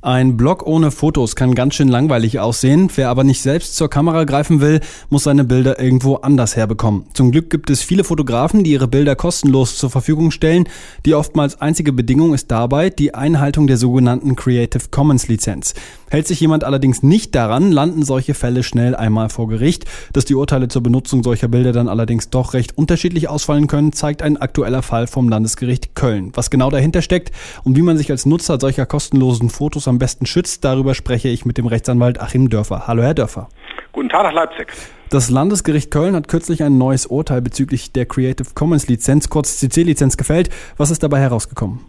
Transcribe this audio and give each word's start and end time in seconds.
Ein 0.00 0.36
Blog 0.36 0.64
ohne 0.64 0.92
Fotos 0.92 1.34
kann 1.34 1.56
ganz 1.56 1.74
schön 1.74 1.88
langweilig 1.88 2.38
aussehen. 2.38 2.88
Wer 2.94 3.08
aber 3.08 3.24
nicht 3.24 3.42
selbst 3.42 3.74
zur 3.74 3.90
Kamera 3.90 4.22
greifen 4.22 4.60
will, 4.60 4.78
muss 5.10 5.24
seine 5.24 5.42
Bilder 5.42 5.80
irgendwo 5.80 6.14
anders 6.14 6.54
herbekommen. 6.54 7.06
Zum 7.14 7.32
Glück 7.32 7.50
gibt 7.50 7.68
es 7.68 7.82
viele 7.82 8.04
Fotografen, 8.04 8.62
die 8.62 8.70
ihre 8.70 8.86
Bilder 8.86 9.16
kostenlos 9.16 9.76
zur 9.76 9.90
Verfügung 9.90 10.30
stellen. 10.30 10.68
Die 11.04 11.16
oftmals 11.16 11.60
einzige 11.60 11.92
Bedingung 11.92 12.32
ist 12.32 12.48
dabei 12.48 12.90
die 12.90 13.12
Einhaltung 13.16 13.66
der 13.66 13.76
sogenannten 13.76 14.36
Creative 14.36 14.84
Commons 14.92 15.26
Lizenz. 15.26 15.74
Hält 16.10 16.28
sich 16.28 16.38
jemand 16.38 16.62
allerdings 16.62 17.02
nicht 17.02 17.34
daran, 17.34 17.72
landen 17.72 18.04
solche 18.04 18.34
Fälle 18.34 18.62
schnell 18.62 18.94
einmal 18.94 19.30
vor 19.30 19.48
Gericht. 19.48 19.84
Dass 20.12 20.24
die 20.24 20.36
Urteile 20.36 20.68
zur 20.68 20.84
Benutzung 20.84 21.24
solcher 21.24 21.48
Bilder 21.48 21.72
dann 21.72 21.88
allerdings 21.88 22.30
doch 22.30 22.54
recht 22.54 22.78
unterschiedlich 22.78 23.28
ausfallen 23.28 23.66
können, 23.66 23.92
zeigt 23.92 24.22
ein 24.22 24.36
aktueller 24.36 24.82
Fall 24.82 25.08
vom 25.08 25.28
Landesgericht 25.28 25.96
Köln. 25.96 26.30
Was 26.34 26.50
genau 26.50 26.70
dahinter 26.70 27.02
steckt 27.02 27.32
und 27.64 27.76
wie 27.76 27.82
man 27.82 27.98
sich 27.98 28.12
als 28.12 28.26
Nutzer 28.26 28.60
solcher 28.60 28.86
kostenlosen 28.86 29.50
Fotos 29.50 29.87
am 29.88 29.98
besten 29.98 30.26
schützt, 30.26 30.64
darüber 30.64 30.94
spreche 30.94 31.28
ich 31.28 31.44
mit 31.44 31.58
dem 31.58 31.66
Rechtsanwalt 31.66 32.20
Achim 32.20 32.48
Dörfer. 32.50 32.86
Hallo, 32.86 33.02
Herr 33.02 33.14
Dörfer. 33.14 33.48
Guten 33.92 34.08
Tag 34.08 34.22
nach 34.22 34.32
Leipzig. 34.32 34.68
Das 35.10 35.30
Landesgericht 35.30 35.90
Köln 35.90 36.14
hat 36.14 36.28
kürzlich 36.28 36.62
ein 36.62 36.76
neues 36.76 37.06
Urteil 37.06 37.40
bezüglich 37.40 37.92
der 37.92 38.06
Creative 38.06 38.48
Commons 38.54 38.88
Lizenz, 38.88 39.30
kurz 39.30 39.58
CC-Lizenz, 39.58 40.16
gefällt. 40.16 40.50
Was 40.76 40.90
ist 40.90 41.02
dabei 41.02 41.18
herausgekommen? 41.18 41.80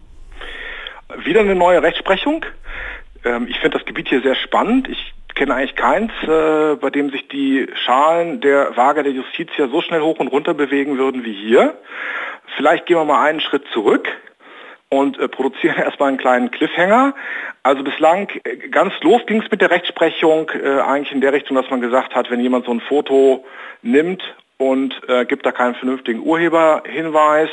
Wieder 1.26 1.42
eine 1.42 1.56
neue 1.56 1.84
Rechtsprechung. 1.84 2.46
Ähm, 3.26 3.48
ich 3.50 3.60
finde 3.60 3.78
das 3.78 3.86
Gebiet 3.86 4.08
hier 4.08 4.22
sehr 4.22 4.36
spannend. 4.36 4.88
Ich 4.88 5.14
kenne 5.36 5.54
eigentlich 5.54 5.76
keins, 5.76 6.12
äh, 6.24 6.76
bei 6.76 6.90
dem 6.90 7.10
sich 7.10 7.28
die 7.28 7.68
Schalen 7.86 8.40
der 8.40 8.76
Waage 8.78 9.04
der 9.04 9.12
Justiz 9.12 9.50
ja 9.58 9.68
so 9.68 9.82
schnell 9.82 10.02
hoch 10.02 10.20
und 10.20 10.30
runter 10.30 10.54
bewegen 10.54 10.98
würden 10.98 11.26
wie 11.26 11.34
hier. 11.34 11.78
Vielleicht 12.56 12.86
gehen 12.86 12.98
wir 12.98 13.06
mal 13.06 13.26
einen 13.26 13.42
Schritt 13.42 13.64
zurück 13.74 14.08
und 14.90 15.20
äh, 15.20 15.28
produzieren 15.28 15.78
erstmal 15.78 16.10
einen 16.10 16.18
kleinen 16.18 16.52
Cliffhanger. 16.52 17.14
Also 17.64 17.84
bislang 17.84 18.30
äh, 18.44 18.58
ganz 18.70 18.94
los 19.02 19.22
ging 19.28 19.42
es 19.42 19.52
mit 19.52 19.62
der 19.62 19.72
Rechtsprechung 19.72 20.50
äh, 20.50 20.82
eigentlich 20.82 21.12
in 21.12 21.22
der 21.22 21.34
Richtung, 21.34 21.56
dass 21.56 21.70
man 21.70 21.82
gesagt 21.82 22.16
hat, 22.16 22.30
wenn 22.32 22.42
jemand 22.42 22.66
so 22.66 22.72
ein 22.72 22.82
Foto 22.82 23.46
nimmt 23.82 24.24
und 24.58 24.94
äh, 25.08 25.26
gibt 25.26 25.46
da 25.46 25.52
keinen 25.52 25.76
vernünftigen 25.76 26.22
Urheberhinweis, 26.22 27.50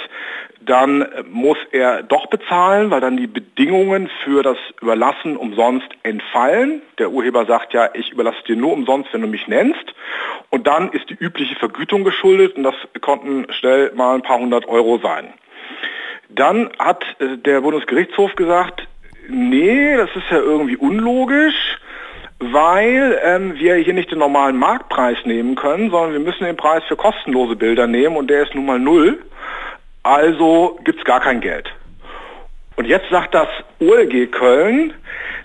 dann 0.61 1.03
äh, 1.03 1.23
muss 1.31 1.59
er 1.71 2.03
doch 2.03 2.27
bezahlen, 2.27 2.91
weil 2.91 3.01
dann 3.01 3.17
die 3.17 3.29
Bedingungen 3.29 4.11
für 4.25 4.43
das 4.43 4.59
Überlassen 4.81 5.37
umsonst 5.37 5.87
entfallen. 6.03 6.83
Der 6.99 7.11
Urheber 7.13 7.47
sagt 7.47 7.73
ja, 7.75 7.91
ich 7.95 8.11
überlasse 8.11 8.43
dir 8.49 8.57
nur 8.57 8.73
umsonst, 8.73 9.13
wenn 9.13 9.23
du 9.23 9.29
mich 9.29 9.47
nennst. 9.47 9.95
Und 10.51 10.67
dann 10.67 10.91
ist 10.91 11.09
die 11.09 11.15
übliche 11.15 11.55
Vergütung 11.55 12.03
geschuldet 12.03 12.57
und 12.57 12.65
das 12.65 12.75
konnten 13.01 13.47
schnell 13.53 13.93
mal 13.95 14.15
ein 14.15 14.23
paar 14.23 14.39
hundert 14.39 14.67
Euro 14.67 14.99
sein. 14.99 15.33
Dann 16.29 16.71
hat 16.79 17.05
äh, 17.19 17.37
der 17.39 17.61
Bundesgerichtshof 17.61 18.35
gesagt, 18.35 18.87
nee, 19.29 19.97
das 19.97 20.11
ist 20.15 20.31
ja 20.31 20.39
irgendwie 20.39 20.77
unlogisch, 20.77 21.79
weil 22.39 23.19
ähm, 23.25 23.55
wir 23.55 23.77
hier 23.77 23.95
nicht 23.95 24.11
den 24.11 24.19
normalen 24.19 24.57
Marktpreis 24.57 25.19
nehmen 25.25 25.55
können, 25.55 25.91
sondern 25.91 26.13
wir 26.13 26.21
müssen 26.21 26.45
den 26.45 26.57
Preis 26.57 26.83
für 26.89 26.97
kostenlose 26.97 27.57
Bilder 27.57 27.87
nehmen 27.87 28.17
und 28.17 28.29
der 28.29 28.43
ist 28.43 28.55
nun 28.55 28.67
mal 28.67 28.79
null. 28.79 29.23
Also 30.03 30.79
gibt 30.85 30.99
es 30.99 31.05
gar 31.05 31.21
kein 31.21 31.41
Geld. 31.41 31.69
Und 32.77 32.85
jetzt 32.87 33.09
sagt 33.11 33.35
das 33.35 33.49
OLG 33.81 34.31
Köln, 34.31 34.93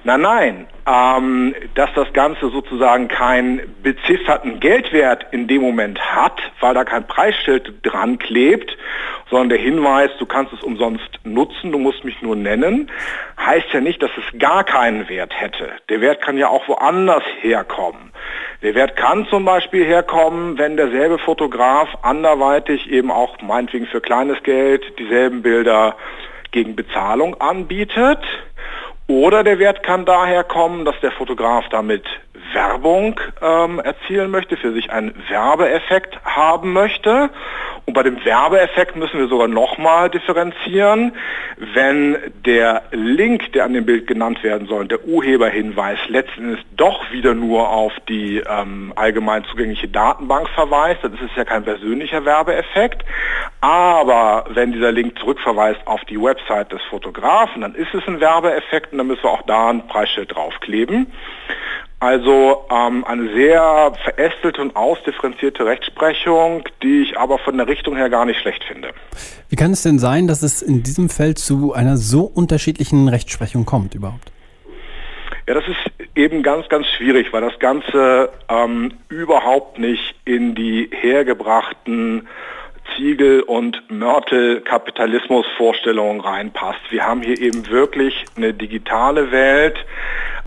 Nein, 0.04 0.22
nein, 0.22 0.68
ähm, 0.88 1.54
dass 1.76 1.92
das 1.94 2.12
Ganze 2.14 2.50
sozusagen 2.50 3.08
keinen 3.08 3.62
bezifferten 3.84 4.60
Geldwert 4.60 5.28
in 5.32 5.48
dem 5.48 5.62
Moment 5.62 6.00
hat, 6.00 6.42
weil 6.60 6.74
da 6.74 6.84
kein 6.84 7.06
Preisschild 7.06 7.72
dran 7.84 8.18
klebt, 8.18 8.76
sondern 9.30 9.50
der 9.50 9.60
Hinweis, 9.60 10.10
du 10.18 10.26
kannst 10.26 10.54
es 10.54 10.64
umsonst 10.64 11.08
nutzen, 11.24 11.72
du 11.72 11.78
musst 11.78 12.04
mich 12.04 12.20
nur 12.24 12.36
nennen, 12.36 12.90
heißt 13.40 13.68
ja 13.74 13.80
nicht, 13.80 14.02
dass 14.02 14.10
es 14.18 14.40
gar 14.40 14.64
keinen 14.64 15.08
Wert 15.08 15.40
hätte. 15.40 15.70
Der 15.90 16.02
Wert 16.02 16.22
kann 16.22 16.36
ja 16.36 16.48
auch 16.48 16.68
woanders 16.68 17.24
herkommen. 17.42 18.12
Der 18.64 18.74
Wert 18.74 18.96
kann 18.96 19.28
zum 19.28 19.46
Beispiel 19.46 19.86
herkommen, 19.86 20.58
wenn 20.58 20.78
derselbe 20.78 21.20
Fotograf 21.20 21.90
anderweitig 22.02 22.90
eben 22.90 23.12
auch 23.12 23.40
meinetwegen 23.42 23.86
für 23.86 24.02
kleines 24.02 24.42
Geld 24.42 24.84
dieselben 24.98 25.44
Bilder 25.44 25.96
gegen 26.52 26.76
Bezahlung 26.76 27.40
anbietet 27.40 28.20
oder 29.12 29.44
der 29.44 29.60
Wert 29.60 29.84
kann 29.84 30.06
daher 30.06 30.44
kommen, 30.44 30.86
dass 30.86 31.00
der 31.02 31.12
Fotograf 31.12 31.66
damit 31.70 32.04
Werbung 32.54 33.20
ähm, 33.42 33.80
erzielen 33.80 34.32
möchte, 34.32 34.58
für 34.58 34.74
sich 34.74 34.92
einen 34.92 35.14
Werbeeffekt 35.30 36.20
haben 36.24 36.74
möchte. 36.74 37.30
Und 37.86 37.94
bei 37.94 38.04
dem 38.04 38.24
Werbeeffekt 38.24 38.96
müssen 38.96 39.20
wir 39.20 39.28
sogar 39.28 39.48
nochmal 39.48 40.10
differenzieren. 40.10 41.14
Wenn 41.58 42.18
der 42.46 42.84
Link, 42.92 43.54
der 43.54 43.66
an 43.66 43.74
dem 43.74 43.86
Bild 43.86 44.08
genannt 44.08 44.44
werden 44.44 44.68
soll, 44.68 44.88
der 44.88 45.06
Urheberhinweis 45.06 46.00
letzten 46.08 46.50
Endes 46.50 46.66
doch 46.76 47.12
wieder 47.12 47.34
nur 47.34 47.70
auf 47.70 47.94
die 48.08 48.38
ähm, 48.38 48.94
allgemein 48.96 49.44
zugängliche 49.46 49.88
Datenbank 49.88 50.50
verweist, 50.50 51.04
dann 51.04 51.14
ist 51.14 51.22
es 51.22 51.36
ja 51.36 51.44
kein 51.44 51.64
persönlicher 51.64 52.24
Werbeeffekt. 52.26 53.04
Aber 53.62 54.46
wenn 54.50 54.72
dieser 54.72 54.92
Link 54.92 55.20
zurückverweist 55.20 55.86
auf 55.86 56.04
die 56.06 56.20
Website 56.20 56.72
des 56.72 56.82
Fotografen, 56.90 57.62
dann 57.62 57.76
ist 57.76 57.94
es 57.94 58.02
ein 58.08 58.20
Werbeeffekt 58.20 58.92
und 58.92 58.98
dann 58.98 59.08
müssen 59.08 59.24
wir 59.24 59.30
auch 59.30 59.44
da 59.44 59.70
ein 59.70 59.88
Preisschild 59.88 60.36
draufkleben. 60.36 61.08
Also 62.00 62.66
ähm, 62.72 63.06
eine 63.06 63.32
sehr 63.36 63.94
verästelte 64.04 64.60
und 64.64 64.76
ausdifferenzierte 64.76 65.64
Rechtsprechung, 65.64 66.64
die 66.82 67.04
ich 67.04 67.20
aber 67.20 67.38
von 67.38 67.56
der 67.58 67.68
Richtung 67.68 67.96
her 67.96 68.10
gar 68.10 68.26
nicht 68.26 68.42
schlecht 68.42 68.64
finde. 68.64 68.90
Wie 69.50 69.56
kann 69.56 69.72
es 69.74 69.84
denn 69.84 70.00
sein, 70.00 70.28
dass 70.28 70.42
es 70.42 70.64
in 70.64 70.82
diesem 70.82 71.10
Feld 71.10 71.38
zu 71.38 71.74
einer 71.74 71.98
so 71.98 72.24
unterschiedlichen 72.24 73.08
Rechtsprechung 73.08 73.66
kommt 73.66 73.94
überhaupt? 73.94 74.32
Ja, 75.48 75.54
das 75.54 75.68
ist 75.68 76.08
eben 76.16 76.42
ganz, 76.42 76.68
ganz 76.70 76.88
schwierig, 76.88 77.32
weil 77.34 77.42
das 77.42 77.60
Ganze 77.60 78.32
ähm, 78.50 78.94
überhaupt 79.10 79.78
nicht 79.78 80.16
in 80.26 80.56
die 80.56 80.90
hergebrachten 80.92 82.28
Ziegel- 82.96 83.42
und 83.42 83.84
Mörtel-Kapitalismus-Vorstellungen 83.90 86.22
reinpasst. 86.22 86.80
Wir 86.90 87.06
haben 87.06 87.22
hier 87.22 87.38
eben 87.40 87.70
wirklich 87.70 88.26
eine 88.36 88.54
digitale 88.54 89.32
Welt, 89.32 89.78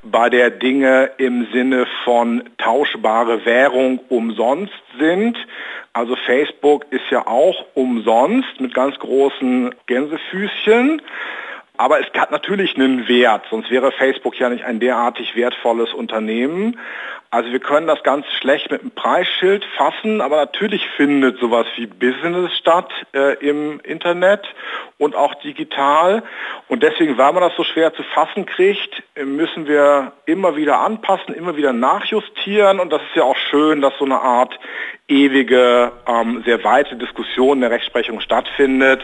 bei 0.03 0.29
der 0.29 0.51
Dinge 0.51 1.13
im 1.17 1.47
Sinne 1.53 1.87
von 2.05 2.43
tauschbare 2.59 3.47
Währung 3.47 4.01
umsonst 4.09 4.75
sind. 4.99 5.39
Also 5.93 6.17
Facebook 6.27 6.87
ist 6.91 7.09
ja 7.11 7.25
auch 7.27 7.65
umsonst 7.75 8.61
mit 8.61 8.75
ganz 8.75 8.99
großen 8.99 9.75
Gänsefüßchen. 9.87 11.01
Aber 11.77 11.99
es 11.99 12.07
hat 12.19 12.31
natürlich 12.31 12.77
einen 12.77 13.09
Wert, 13.09 13.47
sonst 13.51 13.71
wäre 13.71 13.91
Facebook 13.91 14.39
ja 14.39 14.49
nicht 14.49 14.65
ein 14.65 14.79
derartig 14.79 15.35
wertvolles 15.35 15.93
Unternehmen. 15.93 16.79
Also 17.31 17.51
wir 17.51 17.59
können 17.59 17.89
das 17.89 18.01
ganz 18.05 18.27
schlecht 18.39 18.71
mit 18.71 18.81
einem 18.81 18.93
Preisschild 18.93 19.65
fassen, 19.77 20.21
aber 20.21 20.37
natürlich 20.37 20.89
findet 20.91 21.41
sowas 21.41 21.67
wie 21.75 21.87
Business 21.87 22.57
statt 22.57 22.93
äh, 23.13 23.35
im 23.45 23.81
Internet 23.81 24.47
und 24.99 25.17
auch 25.17 25.35
digital. 25.43 26.23
Und 26.69 26.85
deswegen, 26.85 27.19
weil 27.19 27.33
man 27.33 27.43
das 27.43 27.57
so 27.57 27.65
schwer 27.65 27.93
zu 27.93 28.05
fassen 28.05 28.47
kriegt, 28.47 29.03
müssen 29.17 29.67
wir 29.67 30.13
immer 30.27 30.55
wieder 30.55 30.79
anpassen, 30.79 31.35
immer 31.35 31.57
wieder 31.57 31.73
nachjustieren. 31.73 32.79
Und 32.79 32.93
das 32.93 33.03
ist 33.03 33.17
ja 33.17 33.25
auch 33.25 33.37
schön, 33.51 33.81
dass 33.81 33.99
so 33.99 34.05
eine 34.05 34.21
Art 34.21 34.57
ewige, 35.09 35.91
ähm, 36.07 36.45
sehr 36.47 36.63
weite 36.63 36.95
Diskussion 36.95 37.57
in 37.57 37.63
der 37.63 37.73
Rechtsprechung 37.73 38.21
stattfindet 38.21 39.03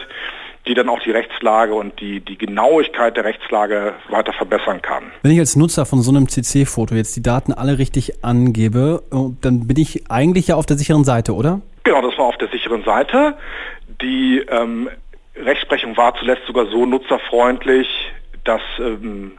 die 0.67 0.73
dann 0.73 0.89
auch 0.89 0.99
die 0.99 1.11
Rechtslage 1.11 1.73
und 1.73 1.99
die, 1.99 2.19
die 2.19 2.37
Genauigkeit 2.37 3.17
der 3.17 3.25
Rechtslage 3.25 3.93
weiter 4.09 4.33
verbessern 4.33 4.81
kann. 4.81 5.11
Wenn 5.23 5.31
ich 5.31 5.39
als 5.39 5.55
Nutzer 5.55 5.85
von 5.85 6.01
so 6.01 6.11
einem 6.11 6.27
CC-Foto 6.27 6.95
jetzt 6.95 7.15
die 7.15 7.23
Daten 7.23 7.51
alle 7.51 7.77
richtig 7.77 8.23
angebe, 8.23 9.03
oh, 9.11 9.31
dann 9.41 9.67
bin 9.67 9.77
ich 9.77 10.09
eigentlich 10.11 10.47
ja 10.47 10.55
auf 10.55 10.65
der 10.65 10.77
sicheren 10.77 11.03
Seite, 11.03 11.33
oder? 11.33 11.61
Genau, 11.83 12.01
das 12.01 12.17
war 12.17 12.25
auf 12.25 12.37
der 12.37 12.49
sicheren 12.49 12.83
Seite. 12.83 13.35
Die 14.01 14.43
ähm, 14.49 14.89
Rechtsprechung 15.35 15.97
war 15.97 16.13
zuletzt 16.15 16.45
sogar 16.45 16.67
so 16.67 16.85
nutzerfreundlich, 16.85 17.87
dass 18.43 18.61
ähm, 18.79 19.33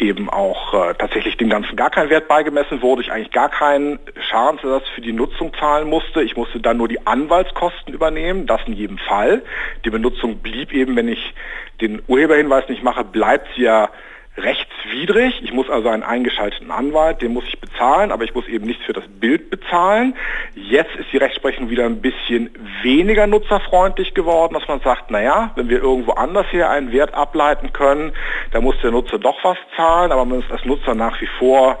eben 0.00 0.30
auch 0.30 0.74
äh, 0.74 0.94
tatsächlich 0.94 1.36
dem 1.36 1.50
Ganzen 1.50 1.76
gar 1.76 1.90
kein 1.90 2.10
Wert 2.10 2.28
beigemessen 2.28 2.82
wurde, 2.82 3.02
ich 3.02 3.12
eigentlich 3.12 3.30
gar 3.30 3.48
keinen 3.48 3.98
Schadensersatz 4.30 4.88
für 4.94 5.00
die 5.00 5.12
Nutzung 5.12 5.52
zahlen 5.54 5.88
musste. 5.88 6.22
Ich 6.22 6.36
musste 6.36 6.60
dann 6.60 6.78
nur 6.78 6.88
die 6.88 7.06
Anwaltskosten 7.06 7.92
übernehmen, 7.92 8.46
das 8.46 8.60
in 8.66 8.72
jedem 8.72 8.98
Fall. 8.98 9.42
Die 9.84 9.90
Benutzung 9.90 10.38
blieb 10.38 10.72
eben, 10.72 10.96
wenn 10.96 11.08
ich 11.08 11.34
den 11.80 12.02
Urheberhinweis 12.06 12.68
nicht 12.68 12.82
mache, 12.82 13.04
bleibt 13.04 13.48
sie 13.56 13.62
ja 13.62 13.90
rechtswidrig. 14.36 15.42
Ich 15.42 15.52
muss 15.52 15.68
also 15.68 15.88
einen 15.88 16.02
eingeschalteten 16.02 16.70
Anwalt, 16.70 17.22
den 17.22 17.32
muss 17.32 17.44
ich 17.46 17.60
bezahlen, 17.60 18.12
aber 18.12 18.24
ich 18.24 18.34
muss 18.34 18.46
eben 18.48 18.66
nichts 18.66 18.84
für 18.84 18.92
das 18.92 19.04
Bild 19.08 19.50
bezahlen. 19.50 20.14
Jetzt 20.54 20.94
ist 20.96 21.12
die 21.12 21.18
Rechtsprechung 21.18 21.70
wieder 21.70 21.84
ein 21.84 22.00
bisschen 22.00 22.50
weniger 22.82 23.26
nutzerfreundlich 23.26 24.14
geworden, 24.14 24.54
dass 24.54 24.66
man 24.68 24.80
sagt, 24.80 25.10
naja, 25.10 25.52
wenn 25.56 25.68
wir 25.68 25.82
irgendwo 25.82 26.12
anders 26.12 26.46
hier 26.50 26.70
einen 26.70 26.92
Wert 26.92 27.14
ableiten 27.14 27.72
können, 27.72 28.12
da 28.52 28.60
muss 28.60 28.76
der 28.82 28.90
Nutzer 28.90 29.18
doch 29.18 29.42
was 29.42 29.58
zahlen, 29.76 30.12
aber 30.12 30.24
man 30.24 30.40
ist 30.40 30.50
als 30.50 30.64
Nutzer 30.64 30.94
nach 30.94 31.20
wie 31.20 31.28
vor 31.38 31.78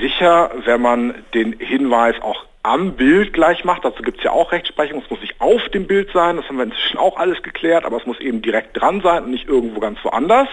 sicher, 0.00 0.50
wenn 0.64 0.80
man 0.80 1.14
den 1.34 1.58
Hinweis 1.58 2.14
auch 2.22 2.44
am 2.62 2.94
Bild 2.94 3.32
gleich 3.32 3.64
macht. 3.64 3.84
Dazu 3.84 4.02
gibt 4.02 4.18
es 4.18 4.24
ja 4.24 4.30
auch 4.30 4.52
Rechtsprechung. 4.52 5.02
Es 5.02 5.10
muss 5.10 5.20
nicht 5.20 5.40
auf 5.40 5.68
dem 5.70 5.86
Bild 5.86 6.10
sein. 6.12 6.36
Das 6.36 6.46
haben 6.48 6.56
wir 6.56 6.64
inzwischen 6.64 6.98
auch 6.98 7.16
alles 7.16 7.42
geklärt. 7.42 7.84
Aber 7.84 7.96
es 7.96 8.06
muss 8.06 8.20
eben 8.20 8.42
direkt 8.42 8.80
dran 8.80 9.00
sein 9.02 9.24
und 9.24 9.30
nicht 9.30 9.48
irgendwo 9.48 9.80
ganz 9.80 9.98
woanders. 10.04 10.48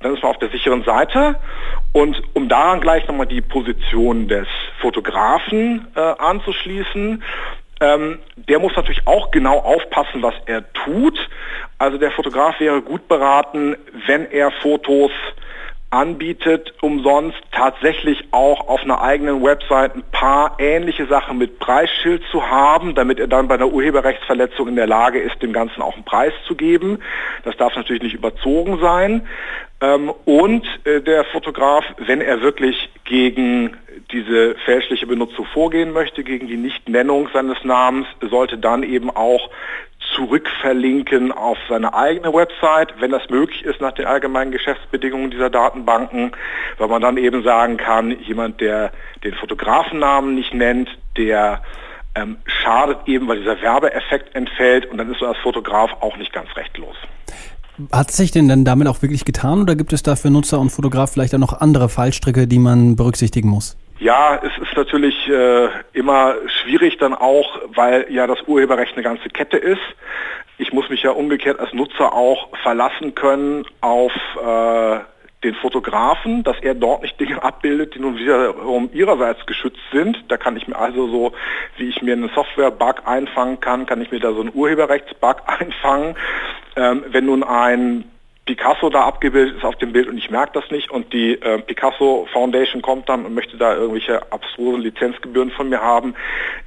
Dann 0.00 0.14
ist 0.14 0.22
man 0.22 0.30
auf 0.30 0.38
der 0.38 0.50
sicheren 0.50 0.84
Seite. 0.84 1.40
Und 1.92 2.22
um 2.34 2.48
daran 2.48 2.80
gleich 2.80 3.06
nochmal 3.08 3.26
die 3.26 3.40
Position 3.40 4.28
des 4.28 4.46
Fotografen 4.80 5.88
äh, 5.96 6.00
anzuschließen, 6.00 7.22
ähm, 7.80 8.20
der 8.36 8.58
muss 8.60 8.76
natürlich 8.76 9.06
auch 9.06 9.30
genau 9.30 9.58
aufpassen, 9.58 10.22
was 10.22 10.34
er 10.46 10.72
tut. 10.72 11.18
Also 11.78 11.98
der 11.98 12.12
Fotograf 12.12 12.60
wäre 12.60 12.80
gut 12.82 13.08
beraten, 13.08 13.76
wenn 14.06 14.30
er 14.30 14.52
Fotos 14.62 15.10
anbietet, 15.94 16.74
umsonst 16.80 17.38
tatsächlich 17.52 18.24
auch 18.32 18.68
auf 18.68 18.82
einer 18.82 19.00
eigenen 19.00 19.42
Website 19.42 19.94
ein 19.94 20.02
paar 20.10 20.56
ähnliche 20.58 21.06
Sachen 21.06 21.38
mit 21.38 21.58
Preisschild 21.58 22.22
zu 22.30 22.50
haben, 22.50 22.94
damit 22.94 23.20
er 23.20 23.28
dann 23.28 23.48
bei 23.48 23.54
einer 23.54 23.68
Urheberrechtsverletzung 23.68 24.68
in 24.68 24.76
der 24.76 24.86
Lage 24.86 25.20
ist, 25.20 25.40
dem 25.40 25.52
Ganzen 25.52 25.82
auch 25.82 25.94
einen 25.94 26.04
Preis 26.04 26.32
zu 26.46 26.56
geben. 26.56 26.98
Das 27.44 27.56
darf 27.56 27.76
natürlich 27.76 28.02
nicht 28.02 28.14
überzogen 28.14 28.80
sein. 28.80 29.26
Ähm, 29.80 30.12
und 30.24 30.66
äh, 30.84 31.00
der 31.00 31.24
Fotograf, 31.24 31.84
wenn 31.98 32.20
er 32.20 32.42
wirklich 32.42 32.90
gegen 33.04 33.76
diese 34.10 34.56
fälschliche 34.64 35.06
Benutzung 35.06 35.46
vorgehen 35.46 35.92
möchte, 35.92 36.24
gegen 36.24 36.48
die 36.48 36.56
Nichtnennung 36.56 37.28
seines 37.32 37.62
Namens, 37.64 38.06
sollte 38.20 38.58
dann 38.58 38.82
eben 38.82 39.10
auch 39.10 39.50
zurückverlinken 40.14 41.32
auf 41.32 41.58
seine 41.68 41.94
eigene 41.94 42.32
Website, 42.32 42.94
wenn 43.00 43.10
das 43.10 43.28
möglich 43.30 43.64
ist 43.64 43.80
nach 43.80 43.92
den 43.92 44.06
allgemeinen 44.06 44.52
Geschäftsbedingungen 44.52 45.30
dieser 45.30 45.50
Datenbanken, 45.50 46.32
weil 46.78 46.88
man 46.88 47.02
dann 47.02 47.16
eben 47.16 47.42
sagen 47.42 47.76
kann, 47.76 48.10
jemand, 48.20 48.60
der 48.60 48.92
den 49.22 49.34
Fotografennamen 49.34 50.34
nicht 50.34 50.54
nennt, 50.54 50.88
der 51.16 51.62
ähm, 52.14 52.36
schadet 52.46 52.98
eben, 53.06 53.26
weil 53.28 53.38
dieser 53.38 53.60
Werbeeffekt 53.60 54.34
entfällt 54.34 54.86
und 54.86 54.98
dann 54.98 55.10
ist 55.10 55.20
man 55.20 55.30
als 55.30 55.38
Fotograf 55.38 55.90
auch 56.00 56.16
nicht 56.16 56.32
ganz 56.32 56.48
rechtlos. 56.56 56.96
Hat 57.92 58.12
sich 58.12 58.30
denn 58.30 58.48
dann 58.48 58.64
damit 58.64 58.86
auch 58.86 59.02
wirklich 59.02 59.24
getan 59.24 59.60
oder 59.60 59.74
gibt 59.74 59.92
es 59.92 60.04
da 60.04 60.14
für 60.14 60.30
Nutzer 60.30 60.60
und 60.60 60.70
Fotograf 60.70 61.12
vielleicht 61.12 61.34
auch 61.34 61.40
noch 61.40 61.60
andere 61.60 61.88
Fallstricke, 61.88 62.46
die 62.46 62.60
man 62.60 62.94
berücksichtigen 62.94 63.48
muss? 63.48 63.76
Ja, 63.98 64.40
es 64.42 64.62
ist 64.62 64.76
natürlich 64.76 65.28
äh, 65.28 65.68
immer 65.92 66.34
schwierig 66.64 66.98
dann 66.98 67.14
auch, 67.14 67.60
weil 67.74 68.06
ja 68.10 68.26
das 68.26 68.42
Urheberrecht 68.46 68.94
eine 68.94 69.02
ganze 69.02 69.28
Kette 69.28 69.56
ist. 69.56 69.82
Ich 70.58 70.72
muss 70.72 70.88
mich 70.88 71.02
ja 71.02 71.10
umgekehrt 71.10 71.58
als 71.58 71.72
Nutzer 71.72 72.12
auch 72.12 72.48
verlassen 72.62 73.14
können 73.14 73.64
auf 73.80 74.12
äh, 74.42 75.00
den 75.42 75.54
Fotografen, 75.56 76.42
dass 76.42 76.56
er 76.62 76.74
dort 76.74 77.02
nicht 77.02 77.20
Dinge 77.20 77.42
abbildet, 77.42 77.94
die 77.94 78.00
nun 78.00 78.16
wiederum 78.16 78.88
ihrerseits 78.92 79.44
geschützt 79.46 79.82
sind. 79.92 80.24
Da 80.28 80.36
kann 80.36 80.56
ich 80.56 80.66
mir 80.66 80.76
also 80.76 81.08
so, 81.08 81.32
wie 81.76 81.88
ich 81.88 82.00
mir 82.02 82.14
einen 82.14 82.30
Software-Bug 82.30 83.02
einfangen 83.04 83.60
kann, 83.60 83.84
kann 83.84 84.00
ich 84.00 84.10
mir 84.10 84.20
da 84.20 84.32
so 84.32 84.40
einen 84.40 84.52
Urheberrechts-Bug 84.54 85.42
einfangen. 85.46 86.16
Ähm, 86.76 87.04
wenn 87.08 87.26
nun 87.26 87.42
ein 87.42 88.10
Picasso 88.46 88.90
da 88.90 89.04
abgebildet 89.04 89.56
ist 89.56 89.64
auf 89.64 89.76
dem 89.76 89.92
Bild 89.92 90.06
und 90.06 90.18
ich 90.18 90.30
merke 90.30 90.60
das 90.60 90.70
nicht 90.70 90.90
und 90.90 91.12
die 91.14 91.40
äh, 91.40 91.60
Picasso 91.60 92.28
Foundation 92.32 92.82
kommt 92.82 93.08
dann 93.08 93.24
und 93.24 93.34
möchte 93.34 93.56
da 93.56 93.74
irgendwelche 93.74 94.20
abstrusen 94.30 94.82
Lizenzgebühren 94.82 95.50
von 95.50 95.70
mir 95.70 95.80
haben. 95.80 96.14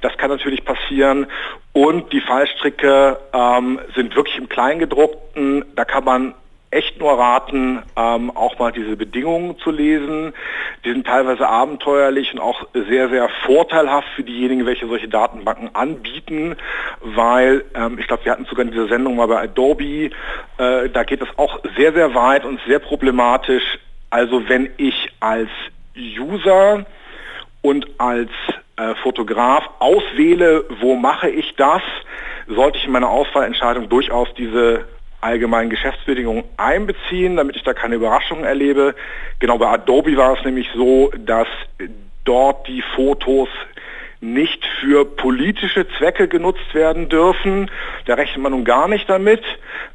Das 0.00 0.16
kann 0.18 0.30
natürlich 0.30 0.64
passieren 0.64 1.26
und 1.72 2.12
die 2.12 2.20
Fallstricke 2.20 3.18
ähm, 3.32 3.78
sind 3.94 4.16
wirklich 4.16 4.38
im 4.38 4.48
Kleingedruckten. 4.48 5.64
Da 5.76 5.84
kann 5.84 6.04
man 6.04 6.34
echt 6.70 6.98
nur 6.98 7.12
raten, 7.12 7.82
ähm, 7.96 8.30
auch 8.30 8.58
mal 8.58 8.72
diese 8.72 8.96
Bedingungen 8.96 9.58
zu 9.58 9.70
lesen. 9.70 10.34
Die 10.84 10.92
sind 10.92 11.06
teilweise 11.06 11.48
abenteuerlich 11.48 12.32
und 12.34 12.40
auch 12.40 12.66
sehr, 12.74 13.08
sehr 13.08 13.28
vorteilhaft 13.46 14.08
für 14.14 14.22
diejenigen, 14.22 14.66
welche 14.66 14.86
solche 14.86 15.08
Datenbanken 15.08 15.74
anbieten, 15.74 16.56
weil 17.00 17.64
ähm, 17.74 17.98
ich 17.98 18.06
glaube, 18.06 18.24
wir 18.24 18.32
hatten 18.32 18.44
sogar 18.44 18.66
in 18.66 18.72
dieser 18.72 18.88
Sendung 18.88 19.16
mal 19.16 19.28
bei 19.28 19.42
Adobe, 19.42 20.10
äh, 20.58 20.88
da 20.90 21.04
geht 21.04 21.22
es 21.22 21.28
auch 21.38 21.60
sehr, 21.76 21.92
sehr 21.94 22.14
weit 22.14 22.44
und 22.44 22.60
sehr 22.66 22.80
problematisch. 22.80 23.78
Also 24.10 24.48
wenn 24.48 24.70
ich 24.76 25.12
als 25.20 25.50
User 25.96 26.84
und 27.62 27.86
als 27.98 28.30
äh, 28.76 28.94
Fotograf 29.02 29.64
auswähle, 29.78 30.64
wo 30.80 30.96
mache 30.96 31.30
ich 31.30 31.54
das, 31.56 31.82
sollte 32.46 32.78
ich 32.78 32.86
in 32.86 32.92
meiner 32.92 33.10
Auswahlentscheidung 33.10 33.88
durchaus 33.88 34.28
diese 34.34 34.84
allgemeinen 35.20 35.70
Geschäftsbedingungen 35.70 36.44
einbeziehen, 36.56 37.36
damit 37.36 37.56
ich 37.56 37.62
da 37.62 37.74
keine 37.74 37.96
Überraschungen 37.96 38.44
erlebe. 38.44 38.94
Genau 39.40 39.58
bei 39.58 39.66
Adobe 39.66 40.16
war 40.16 40.38
es 40.38 40.44
nämlich 40.44 40.68
so, 40.74 41.10
dass 41.18 41.48
dort 42.24 42.68
die 42.68 42.82
Fotos 42.94 43.48
nicht 44.20 44.64
für 44.80 45.04
politische 45.04 45.86
Zwecke 45.96 46.26
genutzt 46.26 46.74
werden 46.74 47.08
dürfen. 47.08 47.70
Da 48.06 48.14
rechnet 48.14 48.42
man 48.42 48.52
nun 48.52 48.64
gar 48.64 48.88
nicht 48.88 49.08
damit. 49.08 49.42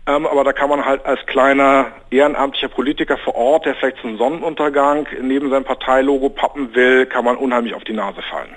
Ähm, 0.08 0.26
aber 0.26 0.44
da 0.44 0.54
kann 0.54 0.70
man 0.70 0.86
halt 0.86 1.06
als 1.06 1.26
kleiner 1.26 1.88
ehrenamtlicher 2.10 2.70
Politiker 2.70 3.18
vor 3.18 3.36
Ort, 3.36 3.66
der 3.66 3.76
vielleicht 3.76 3.98
zum 3.98 4.18
Sonnenuntergang 4.18 5.08
neben 5.22 5.50
seinem 5.50 5.66
Parteilogo 5.66 6.30
pappen 6.30 6.74
will, 6.74 7.06
kann 7.06 7.26
man 7.26 7.36
unheimlich 7.36 7.74
auf 7.74 7.84
die 7.84 7.94
Nase 7.94 8.22
fallen. 8.30 8.50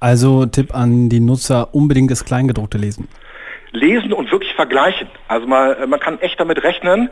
Also 0.00 0.46
Tipp 0.46 0.74
an 0.74 1.08
die 1.08 1.20
Nutzer, 1.20 1.74
unbedingt 1.74 2.10
das 2.10 2.24
Kleingedruckte 2.24 2.78
lesen 2.78 3.08
lesen 3.72 4.12
und 4.12 4.30
wirklich 4.30 4.54
vergleichen. 4.54 5.08
Also 5.28 5.46
mal, 5.46 5.76
äh, 5.82 5.86
man 5.86 6.00
kann 6.00 6.20
echt 6.20 6.38
damit 6.40 6.62
rechnen, 6.62 7.10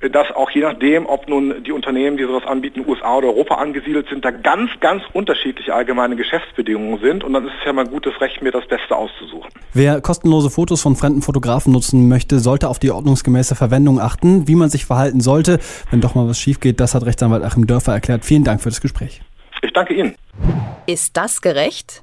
äh, 0.00 0.10
dass 0.10 0.30
auch 0.32 0.50
je 0.50 0.62
nachdem, 0.62 1.06
ob 1.06 1.28
nun 1.28 1.62
die 1.64 1.72
Unternehmen, 1.72 2.16
die 2.16 2.24
sowas 2.24 2.44
anbieten, 2.46 2.84
USA 2.86 3.16
oder 3.16 3.28
Europa 3.28 3.56
angesiedelt 3.56 4.08
sind, 4.08 4.24
da 4.24 4.30
ganz, 4.30 4.70
ganz 4.80 5.02
unterschiedliche 5.12 5.74
allgemeine 5.74 6.16
Geschäftsbedingungen 6.16 7.00
sind. 7.00 7.24
Und 7.24 7.32
dann 7.32 7.46
ist 7.46 7.54
es 7.58 7.64
ja 7.64 7.72
mal 7.72 7.86
gutes 7.86 8.20
Recht, 8.20 8.42
mir 8.42 8.52
das 8.52 8.66
Beste 8.66 8.96
auszusuchen. 8.96 9.50
Wer 9.72 10.00
kostenlose 10.00 10.50
Fotos 10.50 10.82
von 10.82 10.96
fremden 10.96 11.22
Fotografen 11.22 11.72
nutzen 11.72 12.08
möchte, 12.08 12.38
sollte 12.38 12.68
auf 12.68 12.78
die 12.78 12.90
ordnungsgemäße 12.90 13.54
Verwendung 13.54 14.00
achten, 14.00 14.48
wie 14.48 14.54
man 14.54 14.70
sich 14.70 14.84
verhalten 14.84 15.20
sollte, 15.20 15.58
wenn 15.90 16.00
doch 16.00 16.14
mal 16.14 16.28
was 16.28 16.38
schief 16.38 16.60
geht. 16.60 16.80
Das 16.80 16.94
hat 16.94 17.04
Rechtsanwalt 17.04 17.42
Achim 17.44 17.66
Dörfer 17.66 17.92
erklärt. 17.92 18.24
Vielen 18.24 18.44
Dank 18.44 18.60
für 18.60 18.68
das 18.68 18.80
Gespräch. 18.80 19.20
Ich 19.62 19.72
danke 19.72 19.94
Ihnen. 19.94 20.14
Ist 20.86 21.16
das 21.16 21.40
gerecht? 21.40 22.02